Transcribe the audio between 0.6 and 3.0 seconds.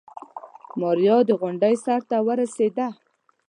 ماريا د غونډۍ سر ته ورسېده.